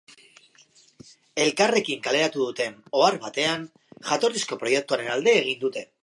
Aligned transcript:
Elkarrekin 1.43 1.99
kaleratu 2.07 2.41
duten 2.47 2.79
ohar 3.01 3.17
batean, 3.25 3.67
jatorrizko 4.13 4.59
proiektuaren 4.63 5.13
alde 5.17 5.35
egin 5.43 5.61
dute. 5.67 5.85